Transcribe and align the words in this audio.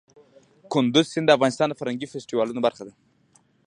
کندز 0.71 1.05
سیند 1.13 1.27
د 1.29 1.35
افغانستان 1.37 1.67
د 1.69 1.73
فرهنګي 1.79 2.07
فستیوالونو 2.11 2.59
برخه 2.67 2.83
ده. 2.87 2.93